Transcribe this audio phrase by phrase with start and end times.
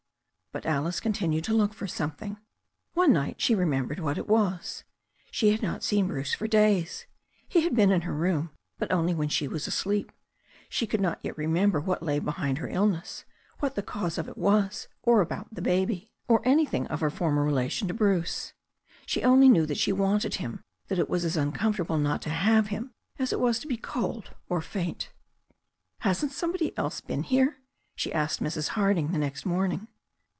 [0.53, 2.35] But Alice continued to look for something.
[2.93, 4.83] One night she remembered what it was.
[5.31, 7.05] She had not seen Bruce for days.
[7.47, 10.11] He had been in her room, but only when she was asleep.
[10.67, 13.23] She could not yet remember what lay behind her illness,
[13.59, 17.45] what the cause of it was, or about the baby, or anjrthing of her former
[17.45, 18.51] relation to Bruce.
[19.05, 22.67] She only knew that she wanted him, that it was as uncomfortable not to have
[22.67, 25.11] him as it was to be cold or faint.
[25.99, 27.59] "Hasn't somebody else been here?"
[27.95, 28.67] she asked Mrs.
[28.75, 29.87] Hard ing the next morning.